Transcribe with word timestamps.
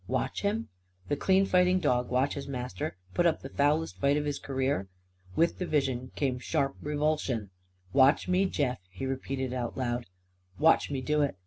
Watch 0.07 0.41
him? 0.41 0.69
The 1.09 1.15
clean 1.15 1.45
fighting 1.45 1.77
dog 1.79 2.09
watch 2.09 2.33
his 2.33 2.47
master 2.47 2.97
put 3.13 3.27
up 3.27 3.41
the 3.43 3.49
foulest 3.49 3.99
fight 3.99 4.17
of 4.17 4.25
his 4.25 4.39
career? 4.39 4.87
With 5.35 5.59
the 5.59 5.67
vision 5.67 6.11
came 6.15 6.39
sharp 6.39 6.75
revulsion. 6.81 7.51
"Watch 7.93 8.27
me, 8.27 8.45
Jeff!" 8.47 8.79
he 8.89 9.05
repeated 9.05 9.53
aloud. 9.53 10.07
"Watch 10.57 10.89
me 10.89 11.01
do 11.01 11.21
it! 11.21 11.35